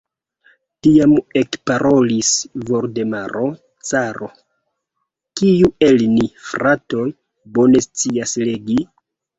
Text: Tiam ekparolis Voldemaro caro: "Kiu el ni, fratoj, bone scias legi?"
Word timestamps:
Tiam 0.85 1.11
ekparolis 1.41 2.31
Voldemaro 2.71 3.43
caro: 3.93 4.31
"Kiu 5.43 5.73
el 5.91 6.05
ni, 6.19 6.29
fratoj, 6.51 7.09
bone 7.61 7.89
scias 7.89 8.37
legi?" 8.49 8.83